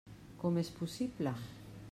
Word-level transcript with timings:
Com 0.43 0.57
és 0.61 0.71
possible? 0.79 1.37